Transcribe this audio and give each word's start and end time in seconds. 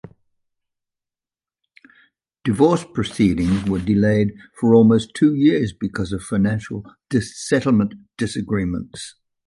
Divorce 2.43 2.85
proceedings 2.91 3.69
were 3.69 3.77
delayed 3.77 4.33
for 4.59 4.73
almost 4.73 5.13
two 5.13 5.35
years 5.35 5.73
because 5.73 6.11
of 6.11 6.23
financial 6.23 6.83
settlement 7.13 7.93
disagreements. 8.17 9.13